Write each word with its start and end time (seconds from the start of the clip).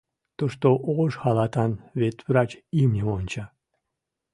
Тушто 0.37 0.67
ош 0.99 1.13
халатан 1.21 1.71
ветврач 1.99 2.51
имньым 2.81 3.07
онча. 3.17 3.45